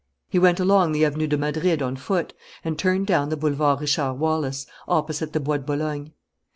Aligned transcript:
He 0.29 0.39
went 0.39 0.59
along 0.59 0.93
the 0.93 1.05
Avenue 1.05 1.27
de 1.27 1.37
Madrid 1.37 1.79
on 1.79 1.95
foot 1.95 2.33
and 2.65 2.75
turned 2.79 3.05
down 3.05 3.29
the 3.29 3.37
Boulevard 3.37 3.81
Richard 3.81 4.13
Wallace, 4.13 4.65
opposite 4.87 5.31
the 5.31 5.39
Bois 5.39 5.57
de 5.57 5.63
Boulogne. 5.65 6.11